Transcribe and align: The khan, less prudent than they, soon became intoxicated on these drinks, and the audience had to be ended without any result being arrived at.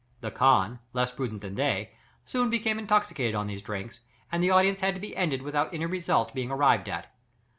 The 0.21 0.31
khan, 0.31 0.79
less 0.93 1.11
prudent 1.11 1.41
than 1.41 1.53
they, 1.53 1.91
soon 2.25 2.49
became 2.49 2.79
intoxicated 2.79 3.35
on 3.35 3.45
these 3.45 3.61
drinks, 3.61 3.99
and 4.31 4.41
the 4.43 4.49
audience 4.49 4.79
had 4.81 4.95
to 4.95 4.99
be 4.99 5.15
ended 5.15 5.43
without 5.43 5.71
any 5.75 5.85
result 5.85 6.33
being 6.33 6.49
arrived 6.49 6.89
at. 6.89 7.13